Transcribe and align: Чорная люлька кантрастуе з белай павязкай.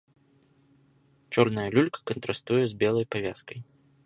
Чорная 1.37 1.67
люлька 1.75 1.99
кантрастуе 2.13 2.63
з 2.73 2.81
белай 2.81 3.05
павязкай. 3.15 3.59